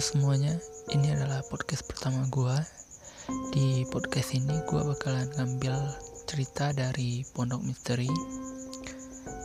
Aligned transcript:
Semuanya, 0.00 0.56
ini 0.96 1.12
adalah 1.12 1.44
podcast 1.44 1.84
pertama 1.84 2.24
gue. 2.32 2.56
Di 3.52 3.84
podcast 3.84 4.32
ini 4.32 4.56
gue 4.64 4.80
bakalan 4.80 5.28
ngambil 5.36 5.76
cerita 6.24 6.72
dari 6.72 7.20
Pondok 7.36 7.60
Misteri. 7.60 8.08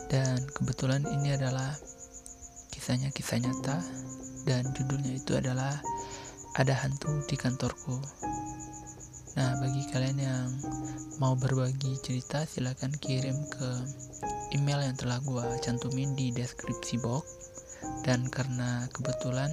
Dan 0.08 0.40
kebetulan 0.48 1.04
ini 1.12 1.36
adalah 1.36 1.76
kisahnya 2.72 3.12
kisah 3.12 3.36
nyata 3.36 3.84
dan 4.48 4.64
judulnya 4.72 5.20
itu 5.20 5.36
adalah 5.36 5.76
Ada 6.56 6.72
Hantu 6.88 7.20
di 7.28 7.36
Kantorku. 7.36 8.00
Nah, 9.36 9.60
bagi 9.60 9.84
kalian 9.92 10.16
yang 10.16 10.48
mau 11.20 11.36
berbagi 11.36 12.00
cerita 12.00 12.48
silahkan 12.48 12.96
kirim 12.96 13.36
ke 13.52 13.68
email 14.56 14.80
yang 14.80 14.96
telah 14.96 15.20
gue 15.20 15.44
cantumin 15.60 16.16
di 16.16 16.32
deskripsi 16.32 16.96
box 17.04 17.28
dan 18.08 18.24
karena 18.32 18.88
kebetulan 18.96 19.52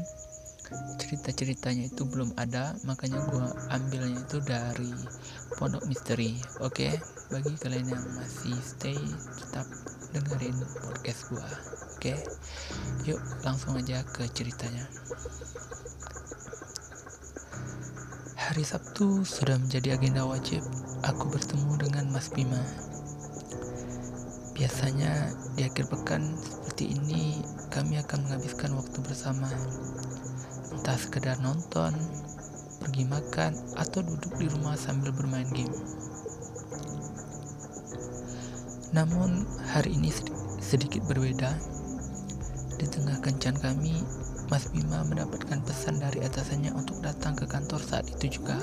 cerita-ceritanya 0.99 1.91
itu 1.91 2.03
belum 2.07 2.33
ada 2.39 2.75
makanya 2.87 3.19
gue 3.27 3.45
ambilnya 3.73 4.19
itu 4.23 4.37
dari 4.43 4.91
pondok 5.59 5.83
misteri 5.85 6.39
oke 6.63 6.73
okay? 6.73 6.93
bagi 7.29 7.53
kalian 7.59 7.93
yang 7.93 8.05
masih 8.15 8.55
stay 8.63 8.97
tetap 9.39 9.67
dengerin 10.13 10.57
podcast 10.81 11.21
gue 11.29 11.41
oke 11.41 11.99
okay? 11.99 12.17
yuk 13.03 13.19
langsung 13.43 13.75
aja 13.75 14.05
ke 14.05 14.25
ceritanya 14.31 14.85
hari 18.37 18.63
Sabtu 18.63 19.25
sudah 19.25 19.57
menjadi 19.57 19.97
agenda 19.97 20.27
wajib 20.27 20.61
aku 21.03 21.31
bertemu 21.33 21.79
dengan 21.79 22.05
Mas 22.13 22.29
Bima 22.29 22.61
biasanya 24.53 25.33
di 25.57 25.65
akhir 25.65 25.89
pekan 25.89 26.37
seperti 26.37 26.93
ini 26.93 27.41
kami 27.73 27.97
akan 27.97 28.29
menghabiskan 28.29 28.77
waktu 28.77 29.01
bersama 29.01 29.49
entah 30.83 30.99
sekedar 30.99 31.39
nonton, 31.39 31.95
pergi 32.83 33.07
makan, 33.07 33.55
atau 33.79 34.03
duduk 34.03 34.35
di 34.35 34.51
rumah 34.51 34.75
sambil 34.75 35.15
bermain 35.15 35.47
game. 35.55 35.71
Namun 38.91 39.47
hari 39.63 39.95
ini 39.95 40.11
sedikit 40.59 41.07
berbeda. 41.07 41.55
Di 42.75 42.83
tengah 42.91 43.15
kencan 43.23 43.55
kami, 43.63 44.03
Mas 44.51 44.67
Bima 44.75 45.07
mendapatkan 45.07 45.63
pesan 45.63 46.03
dari 46.03 46.19
atasannya 46.19 46.75
untuk 46.75 46.99
datang 46.99 47.39
ke 47.39 47.47
kantor 47.47 47.79
saat 47.79 48.03
itu 48.19 48.43
juga. 48.43 48.59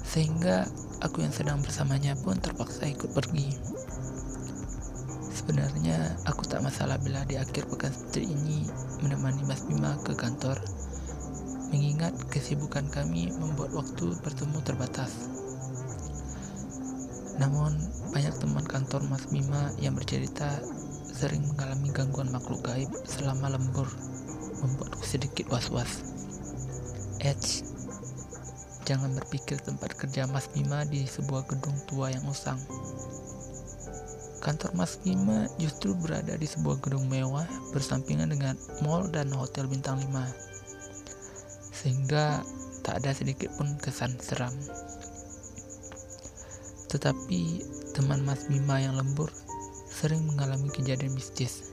Sehingga 0.00 0.64
aku 1.04 1.20
yang 1.20 1.36
sedang 1.36 1.60
bersamanya 1.60 2.16
pun 2.16 2.40
terpaksa 2.40 2.88
ikut 2.88 3.12
pergi. 3.12 3.60
Sebenarnya 5.36 6.16
aku 6.24 6.48
tak 6.48 6.64
masalah 6.64 6.96
bila 6.96 7.28
di 7.28 7.36
akhir 7.36 7.68
pekan 7.68 7.92
seperti 7.92 8.24
ini 8.24 8.64
menemani 9.04 9.44
Mas 9.44 9.68
Bima 9.68 10.00
ke 10.00 10.16
kantor 10.16 10.56
mengingat 11.70 12.12
kesibukan 12.26 12.90
kami 12.90 13.30
membuat 13.38 13.70
waktu 13.70 14.18
bertemu 14.26 14.58
terbatas. 14.66 15.30
Namun, 17.38 17.78
banyak 18.10 18.34
teman 18.42 18.66
kantor 18.66 19.06
Mas 19.06 19.30
Bima 19.30 19.70
yang 19.78 19.94
bercerita 19.94 20.60
sering 21.14 21.46
mengalami 21.46 21.88
gangguan 21.94 22.28
makhluk 22.34 22.66
gaib 22.66 22.90
selama 23.06 23.54
lembur, 23.54 23.86
membuatku 24.60 25.00
sedikit 25.06 25.46
was-was. 25.48 26.02
Edge, 27.22 27.62
jangan 28.84 29.14
berpikir 29.14 29.62
tempat 29.62 29.94
kerja 29.94 30.26
Mas 30.26 30.50
Bima 30.50 30.82
di 30.84 31.06
sebuah 31.06 31.46
gedung 31.46 31.78
tua 31.86 32.10
yang 32.10 32.26
usang. 32.26 32.58
Kantor 34.42 34.74
Mas 34.74 34.98
Bima 35.00 35.46
justru 35.62 35.94
berada 35.94 36.34
di 36.34 36.48
sebuah 36.50 36.82
gedung 36.82 37.06
mewah 37.06 37.46
bersampingan 37.70 38.32
dengan 38.32 38.58
mall 38.82 39.06
dan 39.12 39.30
hotel 39.36 39.68
bintang 39.68 40.00
5 40.00 40.49
sehingga 41.80 42.44
tak 42.84 43.00
ada 43.00 43.16
sedikit 43.16 43.48
pun 43.56 43.80
kesan 43.80 44.12
seram. 44.20 44.52
Tetapi 46.92 47.64
teman 47.96 48.20
Mas 48.28 48.44
Bima 48.44 48.76
yang 48.84 49.00
lembur 49.00 49.32
sering 49.88 50.28
mengalami 50.28 50.68
kejadian 50.68 51.16
mistis. 51.16 51.72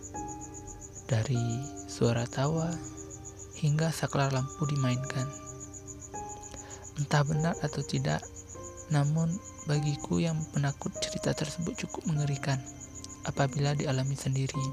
Dari 1.11 1.39
suara 1.91 2.23
tawa 2.23 2.71
hingga 3.59 3.91
saklar 3.91 4.31
lampu 4.31 4.63
dimainkan. 4.67 5.27
Entah 6.99 7.23
benar 7.27 7.55
atau 7.63 7.83
tidak, 7.83 8.23
namun 8.91 9.31
bagiku 9.67 10.23
yang 10.23 10.39
penakut 10.55 10.91
cerita 11.03 11.35
tersebut 11.35 11.75
cukup 11.87 12.07
mengerikan 12.07 12.59
apabila 13.27 13.75
dialami 13.75 14.15
sendiri. 14.15 14.63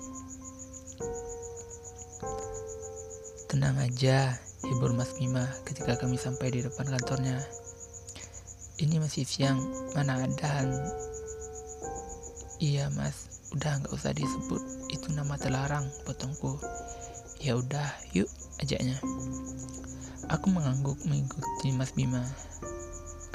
Tenang 3.50 3.78
aja, 3.78 4.43
Hibur 4.64 4.96
Mas 4.96 5.12
Bima 5.20 5.44
ketika 5.68 6.00
kami 6.00 6.16
sampai 6.16 6.48
di 6.48 6.64
depan 6.64 6.88
kantornya. 6.88 7.36
Ini 8.80 8.96
masih 8.96 9.28
siang, 9.28 9.60
mana 9.92 10.24
ada 10.24 10.64
Iya 12.64 12.88
mas, 12.96 13.44
udah 13.52 13.82
nggak 13.82 13.92
usah 13.92 14.16
disebut, 14.16 14.62
itu 14.88 15.12
nama 15.12 15.36
terlarang, 15.36 15.84
potongku. 16.08 16.56
Ya 17.44 17.60
udah, 17.60 17.92
yuk, 18.16 18.30
ajaknya. 18.64 18.96
Aku 20.32 20.48
mengangguk 20.48 20.96
mengikuti 21.04 21.76
Mas 21.76 21.92
Bima. 21.92 22.24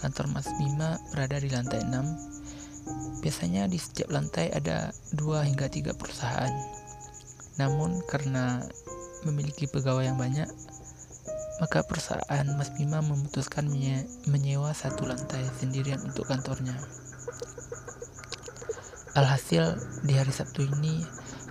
Kantor 0.02 0.34
Mas 0.34 0.50
Bima 0.58 0.98
berada 1.14 1.38
di 1.38 1.54
lantai 1.54 1.86
6. 1.86 3.22
Biasanya 3.22 3.70
di 3.70 3.78
setiap 3.78 4.10
lantai 4.10 4.50
ada 4.50 4.90
dua 5.14 5.46
hingga 5.46 5.70
tiga 5.70 5.94
perusahaan. 5.94 6.50
Namun 7.62 8.02
karena 8.10 8.66
memiliki 9.30 9.70
pegawai 9.70 10.10
yang 10.10 10.18
banyak, 10.18 10.48
maka 11.60 11.84
perusahaan 11.84 12.48
Mas 12.56 12.72
Bima 12.76 13.04
memutuskan 13.04 13.68
menyewa 14.32 14.72
satu 14.72 15.04
lantai 15.04 15.44
sendirian 15.60 16.00
untuk 16.08 16.28
kantornya. 16.32 16.76
Alhasil, 19.20 19.76
di 20.08 20.16
hari 20.16 20.32
Sabtu 20.32 20.64
ini 20.64 21.04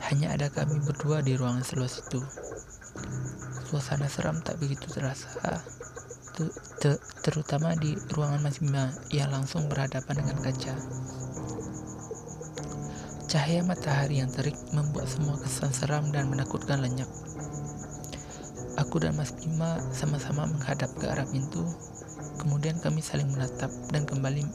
hanya 0.09 0.33
ada 0.33 0.49
kami 0.49 0.81
berdua 0.81 1.21
di 1.21 1.37
ruangan 1.37 1.61
seluas 1.61 2.01
itu. 2.01 2.25
Suasana 3.69 4.09
seram 4.09 4.41
tak 4.41 4.57
begitu 4.57 4.89
terasa, 4.89 5.29
terutama 7.21 7.77
di 7.77 7.93
ruangan 8.17 8.41
Mas 8.41 8.65
Bima 8.65 8.89
yang 9.13 9.29
langsung 9.29 9.69
berhadapan 9.69 10.25
dengan 10.25 10.41
kaca. 10.41 10.73
Cahaya 13.29 13.61
matahari 13.61 14.25
yang 14.25 14.33
terik 14.33 14.57
membuat 14.73 15.05
semua 15.05 15.37
kesan 15.37 15.69
seram 15.69 16.09
dan 16.09 16.33
menakutkan 16.33 16.81
lenyap. 16.81 17.28
Aku 18.79 19.03
dan 19.03 19.19
Mas 19.19 19.35
Bima 19.35 19.83
sama-sama 19.91 20.47
menghadap 20.47 20.95
ke 21.03 21.11
arah 21.11 21.27
pintu, 21.27 21.67
kemudian 22.39 22.79
kami 22.79 23.03
saling 23.03 23.27
menatap 23.27 23.75
dan 23.91 24.07
kembali 24.07 24.47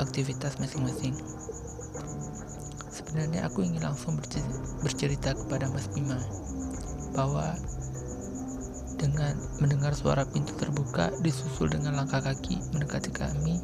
aktivitas 0.00 0.56
masing-masing. 0.56 1.12
Sebenarnya 2.88 3.44
aku 3.44 3.60
ingin 3.68 3.84
langsung 3.84 4.16
bercerita 4.80 5.36
kepada 5.36 5.68
Mas 5.68 5.92
Bima 5.92 6.16
bahwa 7.12 7.52
dengan 8.96 9.36
mendengar 9.60 9.92
suara 9.92 10.24
pintu 10.24 10.56
terbuka 10.56 11.12
disusul 11.20 11.68
dengan 11.68 12.00
langkah 12.00 12.24
kaki 12.24 12.56
mendekati 12.72 13.12
kami, 13.12 13.60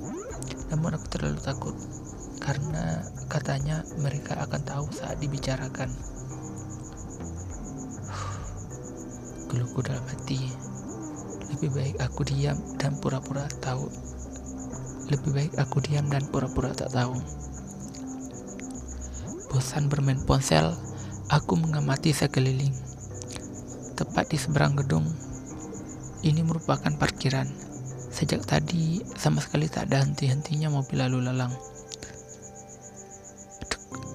namun 0.68 0.92
aku 0.92 1.08
terlalu 1.08 1.40
takut 1.40 1.72
karena 2.36 3.00
katanya 3.32 3.80
mereka 3.96 4.36
akan 4.44 4.60
tahu 4.60 4.86
saat 4.92 5.16
dibicarakan. 5.24 5.88
Geluhku 9.52 9.84
dalam 9.84 10.00
hati. 10.08 10.40
Lebih 11.52 11.70
baik 11.76 11.96
aku 12.00 12.24
diam 12.24 12.56
dan 12.80 12.96
pura-pura 12.96 13.44
tahu. 13.60 13.92
Lebih 15.12 15.30
baik 15.36 15.52
aku 15.60 15.84
diam 15.84 16.08
dan 16.08 16.24
pura-pura 16.32 16.72
tak 16.72 16.88
tahu. 16.96 17.12
Bosan 19.52 19.92
bermain 19.92 20.16
ponsel, 20.24 20.72
aku 21.28 21.60
mengamati 21.60 22.16
sekeliling. 22.16 22.72
Tepat 23.92 24.32
di 24.32 24.40
seberang 24.40 24.80
gedung, 24.80 25.04
ini 26.24 26.40
merupakan 26.40 26.96
parkiran. 26.96 27.44
Sejak 28.08 28.48
tadi 28.48 29.04
sama 29.12 29.44
sekali 29.44 29.68
tak 29.68 29.92
ada 29.92 30.00
henti-hentinya 30.00 30.72
mobil 30.72 31.04
lalu 31.04 31.28
lalang. 31.28 31.52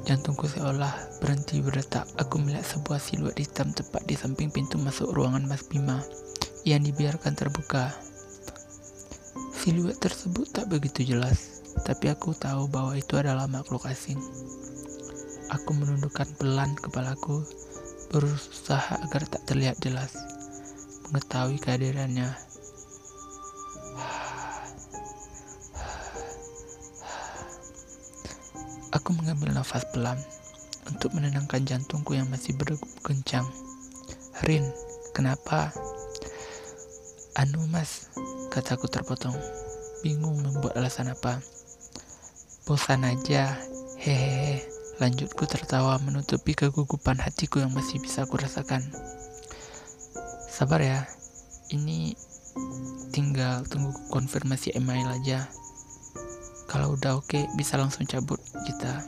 Jantungku 0.10 0.50
seolah 0.50 1.07
berhenti 1.18 1.62
berdetak. 1.62 2.06
Aku 2.22 2.42
melihat 2.42 2.66
sebuah 2.66 3.02
siluet 3.02 3.38
hitam 3.38 3.74
tepat 3.74 4.06
di 4.06 4.14
samping 4.14 4.54
pintu 4.54 4.78
masuk 4.78 5.14
ruangan 5.14 5.46
Mas 5.46 5.66
Bima 5.66 6.02
yang 6.64 6.86
dibiarkan 6.86 7.34
terbuka. 7.34 7.94
Siluet 9.58 9.98
tersebut 10.00 10.48
tak 10.54 10.70
begitu 10.70 11.04
jelas, 11.04 11.64
tapi 11.84 12.14
aku 12.14 12.32
tahu 12.38 12.70
bahwa 12.70 12.96
itu 12.96 13.18
adalah 13.18 13.50
makhluk 13.50 13.84
asing. 13.90 14.18
Aku 15.52 15.76
menundukkan 15.76 16.28
pelan 16.40 16.76
kepalaku, 16.78 17.44
berusaha 18.14 19.00
agar 19.04 19.24
tak 19.28 19.44
terlihat 19.48 19.80
jelas. 19.84 20.16
Mengetahui 21.12 21.60
kehadirannya, 21.60 22.32
Aku 28.96 29.12
mengambil 29.12 29.52
nafas 29.52 29.84
pelan 29.92 30.16
untuk 30.88 31.14
menenangkan 31.14 31.68
jantungku 31.68 32.16
yang 32.16 32.32
masih 32.32 32.56
berdegup 32.56 32.90
kencang. 33.04 33.46
Rin, 34.48 34.64
kenapa? 35.12 35.76
Anu 37.38 37.68
mas, 37.70 38.10
kataku 38.50 38.90
terpotong. 38.90 39.36
Bingung 40.02 40.42
membuat 40.42 40.80
alasan 40.80 41.14
apa. 41.14 41.44
Bosan 42.66 43.06
aja, 43.06 43.56
hehehe. 44.02 44.66
Lanjutku 44.98 45.46
tertawa 45.46 46.02
menutupi 46.02 46.58
kegugupan 46.58 47.22
hatiku 47.22 47.62
yang 47.62 47.70
masih 47.70 48.02
bisa 48.02 48.26
aku 48.26 48.42
rasakan. 48.42 48.82
Sabar 50.50 50.82
ya, 50.82 51.06
ini 51.70 52.18
tinggal 53.14 53.62
tunggu 53.70 53.94
konfirmasi 54.10 54.74
email 54.74 55.06
aja. 55.14 55.46
Kalau 56.66 56.98
udah 56.98 57.22
oke, 57.22 57.46
bisa 57.54 57.78
langsung 57.78 58.10
cabut 58.10 58.42
kita. 58.66 59.06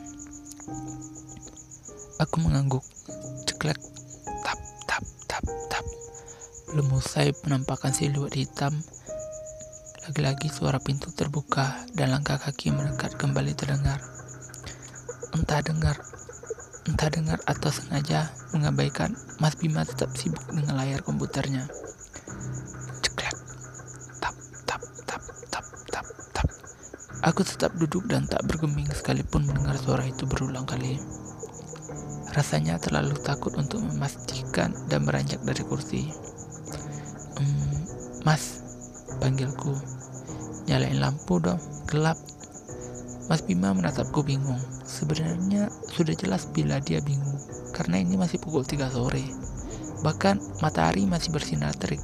Aku 2.20 2.36
mengangguk, 2.44 2.84
ceklek, 3.48 3.80
tap, 4.44 4.60
tap, 4.84 5.00
tap, 5.24 5.40
tap. 5.72 5.84
Belum 6.68 7.00
usai 7.00 7.32
penampakan 7.32 7.96
siluet 7.96 8.36
hitam, 8.36 8.76
lagi-lagi 10.04 10.52
suara 10.52 10.76
pintu 10.84 11.08
terbuka 11.16 11.80
dan 11.96 12.12
langkah 12.12 12.36
kaki 12.36 12.76
mendekat 12.76 13.16
kembali 13.16 13.56
terdengar. 13.56 14.04
Entah 15.32 15.64
dengar, 15.64 15.96
entah 16.84 17.08
dengar 17.08 17.40
atau 17.48 17.72
sengaja 17.72 18.28
mengabaikan, 18.52 19.16
Mas 19.40 19.56
Bima 19.56 19.88
tetap 19.88 20.12
sibuk 20.12 20.44
dengan 20.52 20.76
layar 20.76 21.00
komputernya. 21.00 21.72
Ceklek, 23.00 23.32
tap, 24.20 24.36
tap, 24.68 24.82
tap, 25.08 25.22
tap, 25.48 25.64
tap, 25.88 26.06
tap. 26.36 26.48
Aku 27.24 27.48
tetap 27.48 27.72
duduk 27.80 28.04
dan 28.12 28.28
tak 28.28 28.44
bergeming 28.44 28.92
sekalipun 28.92 29.48
mendengar 29.48 29.80
suara 29.80 30.04
itu 30.04 30.28
berulang 30.28 30.68
kali. 30.68 31.00
Rasanya 32.30 32.78
terlalu 32.78 33.18
takut 33.26 33.50
untuk 33.58 33.82
memastikan 33.82 34.70
dan 34.86 35.02
beranjak 35.02 35.42
dari 35.42 35.62
kursi. 35.66 36.14
Ehm, 37.42 37.74
mas, 38.22 38.62
panggilku. 39.18 39.74
Nyalain 40.70 41.02
lampu 41.02 41.42
dong, 41.42 41.58
gelap. 41.90 42.14
Mas 43.26 43.42
Bima 43.42 43.74
menatapku 43.74 44.22
bingung. 44.22 44.58
Sebenarnya 44.86 45.70
sudah 45.90 46.14
jelas 46.14 46.46
bila 46.50 46.78
dia 46.78 47.02
bingung, 47.02 47.38
karena 47.74 47.98
ini 47.98 48.14
masih 48.14 48.38
pukul 48.38 48.62
3 48.62 48.90
sore. 48.90 49.22
Bahkan 50.06 50.62
matahari 50.62 51.06
masih 51.06 51.34
bersinar 51.34 51.74
terik. 51.78 52.02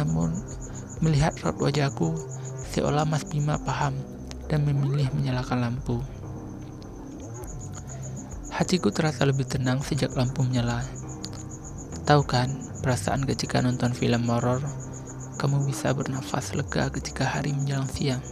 Namun, 0.00 0.32
melihat 1.04 1.36
raut 1.44 1.60
wajahku, 1.60 2.16
seolah 2.72 3.04
Mas 3.04 3.24
Bima 3.28 3.60
paham 3.60 3.96
dan 4.48 4.64
memilih 4.64 5.08
menyalakan 5.12 5.68
lampu. 5.68 6.00
Hatiku 8.54 8.94
terasa 8.94 9.26
lebih 9.26 9.50
tenang 9.50 9.82
sejak 9.82 10.14
lampu 10.14 10.46
menyala. 10.46 10.78
Tahu 12.06 12.22
kan, 12.22 12.46
perasaan 12.86 13.26
ketika 13.26 13.58
nonton 13.58 13.90
film 13.90 14.30
horor, 14.30 14.62
kamu 15.42 15.66
bisa 15.66 15.90
bernafas 15.90 16.54
lega 16.54 16.86
ketika 16.94 17.26
hari 17.26 17.50
menjelang 17.50 17.90
siang. 17.90 18.22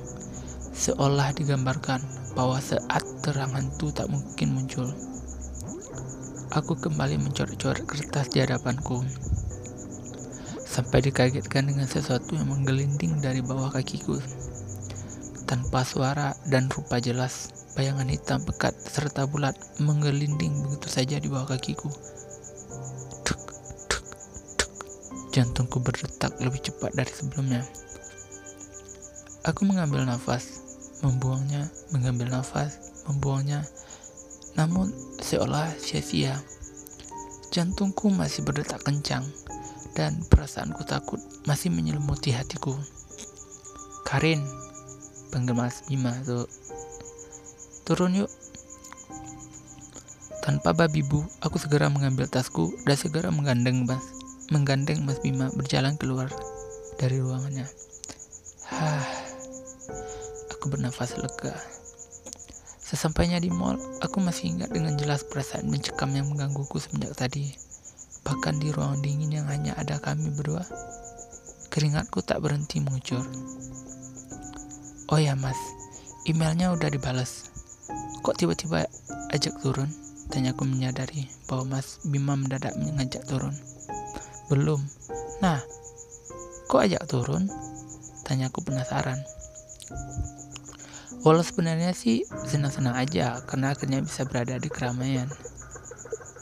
Seolah 0.70 1.34
digambarkan 1.34 1.98
bahwa 2.38 2.62
saat 2.62 3.02
terang 3.26 3.50
hantu 3.50 3.90
tak 3.90 4.06
mungkin 4.14 4.54
muncul. 4.54 4.86
Aku 6.54 6.78
kembali 6.78 7.19
mencoret-coret 7.19 7.82
kertas 7.82 8.30
di 8.30 8.46
hadapanku. 8.46 9.02
Sampai 10.62 11.02
dikagetkan 11.02 11.66
dengan 11.66 11.90
sesuatu 11.90 12.38
yang 12.38 12.46
menggelinding 12.46 13.19
dari 13.19 13.42
bawah 13.42 13.74
kakiku. 13.74 14.22
Tanpa 15.50 15.82
suara 15.82 16.38
dan 16.46 16.70
rupa 16.70 17.02
jelas, 17.02 17.50
Bayangan 17.72 18.04
hitam 18.12 18.44
pekat 18.44 18.76
serta 18.76 19.24
bulat 19.24 19.56
menggelinding 19.80 20.60
begitu 20.69 20.88
saja 20.92 21.16
di 21.16 21.32
bawah 21.32 21.56
kakiku. 21.56 21.88
Duk, 23.24 23.40
duk, 23.88 24.04
duk. 24.60 24.72
Jantungku 25.32 25.80
berdetak 25.80 26.36
lebih 26.44 26.60
cepat 26.60 26.92
dari 26.92 27.08
sebelumnya. 27.08 27.64
Aku 29.48 29.64
mengambil 29.64 30.04
nafas, 30.04 30.60
membuangnya, 31.00 31.66
mengambil 31.90 32.28
nafas, 32.28 32.76
membuangnya. 33.08 33.64
Namun 34.54 34.92
seolah 35.24 35.72
sia-sia. 35.80 36.36
Jantungku 37.52 38.12
masih 38.12 38.44
berdetak 38.44 38.84
kencang 38.84 39.24
dan 39.92 40.20
perasaanku 40.28 40.84
takut 40.88 41.20
masih 41.44 41.69
menyelimuti 41.72 42.32
hatiku. 42.32 42.76
Karin, 44.08 44.44
panggil 45.32 45.56
Mas 45.56 45.84
Bima 45.88 46.12
tuh 46.24 46.44
Turun 47.92 48.24
yuk. 48.24 48.32
Tanpa 50.40 50.72
babi 50.72 51.04
bu, 51.04 51.28
aku 51.44 51.60
segera 51.60 51.92
mengambil 51.92 52.24
tasku 52.24 52.72
dan 52.88 52.96
segera 52.96 53.28
menggandeng 53.28 53.84
Mas, 53.84 54.00
menggandeng 54.48 55.04
Mas 55.04 55.20
Bima 55.20 55.52
berjalan 55.52 56.00
keluar 56.00 56.32
dari 56.96 57.20
ruangannya. 57.20 57.68
Hah, 58.72 59.04
aku 60.56 60.72
bernafas 60.72 61.20
lega. 61.20 61.52
Sesampainya 62.80 63.36
di 63.36 63.52
mall, 63.52 63.76
aku 64.00 64.24
masih 64.24 64.56
ingat 64.56 64.72
dengan 64.72 64.96
jelas 64.96 65.28
perasaan 65.28 65.68
mencekam 65.68 66.16
yang 66.16 66.32
menggangguku 66.32 66.80
semenjak 66.80 67.12
tadi. 67.12 67.52
Bahkan 68.24 68.56
di 68.56 68.72
ruang 68.72 69.04
dingin 69.04 69.36
yang 69.36 69.52
hanya 69.52 69.76
ada 69.76 70.00
kami 70.00 70.32
berdua, 70.32 70.64
keringatku 71.68 72.24
tak 72.24 72.40
berhenti 72.40 72.80
mengucur. 72.80 73.28
Oh 75.12 75.20
ya 75.20 75.36
mas, 75.36 75.60
emailnya 76.24 76.72
udah 76.72 76.88
dibalas. 76.88 77.51
Kok 78.23 78.37
tiba-tiba 78.38 78.87
ajak 79.34 79.58
turun? 79.62 79.90
Tanyaku 80.31 80.64
menyadari 80.64 81.29
bahwa 81.50 81.76
Mas 81.76 82.00
Bima 82.06 82.38
mendadak 82.38 82.73
mengajak 82.79 83.26
turun. 83.29 83.52
Belum. 84.49 84.81
Nah, 85.43 85.61
kok 86.70 86.82
ajak 86.87 87.05
turun? 87.11 87.50
Tanyaku 88.23 88.62
penasaran. 88.64 89.19
Walau 91.23 91.46
sebenarnya 91.46 91.94
sih 91.94 92.26
senang-senang 92.49 92.99
aja 92.99 93.38
karena 93.46 93.75
akhirnya 93.75 94.02
bisa 94.02 94.26
berada 94.26 94.58
di 94.58 94.67
keramaian. 94.67 95.31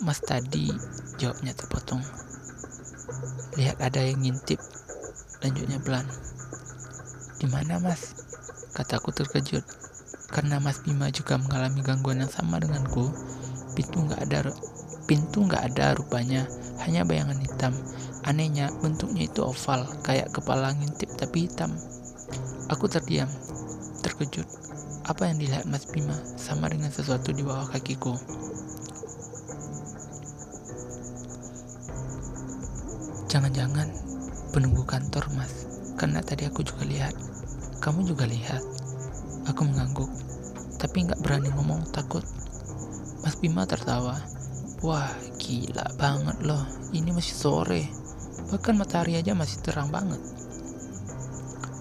Mas 0.01 0.25
tadi 0.25 0.73
jawabnya 1.21 1.53
terpotong. 1.53 2.01
Lihat 3.61 3.77
ada 3.85 4.01
yang 4.01 4.25
ngintip. 4.25 4.57
Lanjutnya 5.45 5.81
pelan. 5.85 6.09
Di 7.41 7.49
mana 7.49 7.77
mas? 7.77 8.17
Kataku 8.73 9.13
terkejut. 9.13 9.65
Karena 10.31 10.63
Mas 10.63 10.79
Bima 10.87 11.11
juga 11.11 11.37
mengalami 11.37 11.83
gangguan 11.83 12.23
yang 12.23 12.31
sama 12.31 12.63
denganku, 12.63 13.11
pintu 13.75 14.07
nggak 14.07 14.23
ada 14.31 14.55
pintu 15.11 15.43
nggak 15.43 15.75
ada 15.75 15.99
rupanya, 15.99 16.47
hanya 16.87 17.03
bayangan 17.03 17.43
hitam. 17.43 17.75
Anehnya 18.23 18.71
bentuknya 18.79 19.27
itu 19.27 19.43
oval, 19.43 19.83
kayak 20.07 20.31
kepala 20.31 20.71
ngintip 20.71 21.11
tapi 21.19 21.51
hitam. 21.51 21.75
Aku 22.71 22.87
terdiam, 22.87 23.27
terkejut. 24.07 24.47
Apa 25.11 25.27
yang 25.27 25.43
dilihat 25.43 25.67
Mas 25.67 25.91
Bima 25.91 26.15
sama 26.39 26.71
dengan 26.71 26.95
sesuatu 26.95 27.35
di 27.35 27.43
bawah 27.43 27.67
kakiku. 27.75 28.15
Jangan-jangan 33.27 33.91
penunggu 34.55 34.87
kantor, 34.87 35.27
Mas. 35.35 35.67
Karena 35.99 36.23
tadi 36.23 36.47
aku 36.47 36.63
juga 36.63 36.87
lihat. 36.87 37.15
Kamu 37.83 38.07
juga 38.07 38.31
lihat. 38.31 38.80
Aku 39.51 39.67
mengangguk, 39.67 40.07
tapi 40.79 41.11
nggak 41.11 41.27
berani 41.27 41.51
ngomong 41.51 41.83
takut. 41.91 42.23
Mas 43.27 43.35
Bima 43.35 43.67
tertawa. 43.67 44.15
Wah, 44.79 45.11
gila 45.43 45.91
banget 45.99 46.39
loh. 46.47 46.63
Ini 46.95 47.11
masih 47.11 47.35
sore. 47.35 47.91
Bahkan 48.55 48.79
matahari 48.79 49.19
aja 49.19 49.35
masih 49.35 49.59
terang 49.59 49.91
banget. 49.91 50.23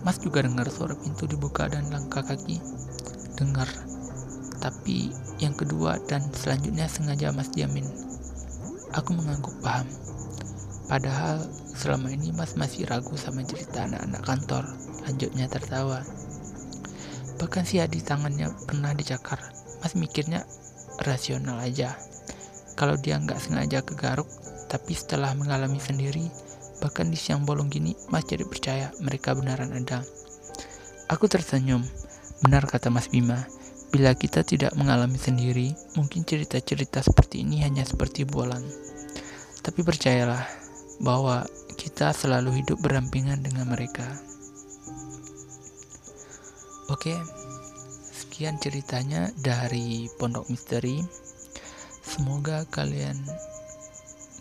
Mas 0.02 0.18
juga 0.18 0.42
dengar 0.42 0.66
suara 0.74 0.98
pintu 0.98 1.30
dibuka 1.30 1.70
dan 1.70 1.94
langkah 1.94 2.26
kaki. 2.26 2.58
Dengar. 3.38 3.70
Tapi 4.58 5.14
yang 5.38 5.54
kedua 5.54 6.02
dan 6.10 6.26
selanjutnya 6.34 6.90
sengaja 6.90 7.30
Mas 7.30 7.54
diamin. 7.54 7.86
Aku 8.98 9.14
mengangguk 9.14 9.54
paham. 9.62 9.86
Padahal 10.90 11.46
selama 11.78 12.10
ini 12.10 12.34
Mas 12.34 12.58
masih 12.58 12.90
ragu 12.90 13.14
sama 13.14 13.46
cerita 13.46 13.86
anak-anak 13.86 14.26
kantor. 14.26 14.66
Lanjutnya 15.06 15.46
tertawa. 15.46 16.02
Bahkan 17.40 17.64
si 17.64 17.80
di 17.88 18.04
tangannya 18.04 18.52
pernah 18.68 18.92
dicakar. 18.92 19.40
Mas 19.80 19.96
mikirnya 19.96 20.44
rasional 21.00 21.64
aja. 21.64 21.96
Kalau 22.76 23.00
dia 23.00 23.16
nggak 23.16 23.40
sengaja 23.40 23.80
kegaruk, 23.84 24.28
tapi 24.68 24.92
setelah 24.92 25.32
mengalami 25.34 25.80
sendiri, 25.80 26.28
bahkan 26.84 27.08
di 27.08 27.16
siang 27.16 27.48
bolong 27.48 27.72
gini, 27.72 27.96
Mas 28.12 28.28
jadi 28.28 28.44
percaya 28.44 28.92
mereka 29.00 29.36
benaran 29.36 29.72
ada. 29.72 30.04
Aku 31.08 31.32
tersenyum. 31.32 31.82
Benar 32.40 32.68
kata 32.68 32.88
Mas 32.88 33.12
Bima, 33.12 33.48
bila 33.90 34.14
kita 34.16 34.46
tidak 34.46 34.78
mengalami 34.78 35.18
sendiri, 35.18 35.76
mungkin 35.98 36.24
cerita-cerita 36.24 37.04
seperti 37.04 37.42
ini 37.44 37.66
hanya 37.66 37.84
seperti 37.84 38.24
bualan. 38.24 38.62
Tapi 39.60 39.82
percayalah 39.84 40.46
bahwa 41.02 41.44
kita 41.76 42.14
selalu 42.14 42.64
hidup 42.64 42.80
berampingan 42.80 43.42
dengan 43.44 43.72
mereka. 43.72 44.29
Oke, 46.90 47.14
sekian 48.10 48.58
ceritanya 48.58 49.30
dari 49.38 50.10
Pondok 50.18 50.50
Misteri. 50.50 50.98
Semoga 52.02 52.66
kalian 52.66 53.14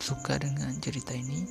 suka 0.01 0.41
dengan 0.41 0.73
cerita 0.81 1.13
ini. 1.13 1.45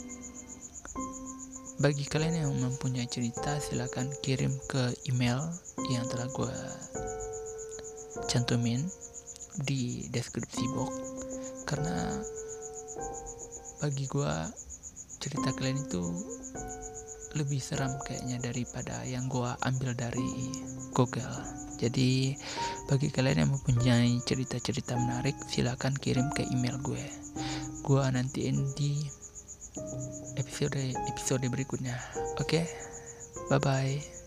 bagi 1.79 2.03
kalian 2.03 2.43
yang 2.43 2.51
mempunyai 2.59 3.07
cerita 3.07 3.55
silahkan 3.63 4.11
kirim 4.27 4.51
ke 4.67 4.91
email 5.07 5.39
yang 5.87 6.03
telah 6.11 6.27
gue 6.35 6.59
cantumin 8.27 8.83
di 9.63 10.11
deskripsi 10.11 10.67
box 10.75 10.91
karena 11.71 12.19
bagi 13.79 14.11
gue 14.11 14.35
cerita 15.23 15.55
kalian 15.55 15.79
itu 15.79 16.03
lebih 17.39 17.63
seram 17.63 17.95
kayaknya 18.03 18.43
daripada 18.43 19.07
yang 19.07 19.31
gue 19.31 19.49
ambil 19.63 19.95
dari 19.95 20.51
Google. 20.93 21.39
Jadi 21.79 22.35
bagi 22.91 23.09
kalian 23.15 23.47
yang 23.47 23.53
mempunyai 23.55 24.19
cerita-cerita 24.27 24.99
menarik 24.99 25.39
silahkan 25.47 25.95
kirim 25.95 26.27
ke 26.35 26.43
email 26.51 26.75
gue. 26.83 27.05
Gue 27.87 28.03
nantiin 28.03 28.75
di 28.75 28.99
episode 30.35 30.79
episode 31.07 31.47
berikutnya. 31.47 31.95
Oke, 32.43 32.63
okay? 32.63 32.65
bye 33.47 33.63
bye. 33.63 34.18